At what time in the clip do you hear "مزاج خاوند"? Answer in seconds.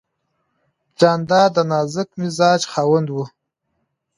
2.19-3.07